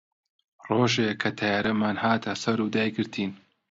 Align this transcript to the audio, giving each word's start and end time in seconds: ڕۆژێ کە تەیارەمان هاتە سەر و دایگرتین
ڕۆژێ 0.67 1.07
کە 1.21 1.29
تەیارەمان 1.39 1.95
هاتە 2.03 2.31
سەر 2.43 2.57
و 2.65 2.71
دایگرتین 2.75 3.31